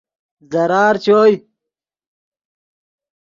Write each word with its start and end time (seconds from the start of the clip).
ضرار 0.51 0.95
چوئے 1.03 1.35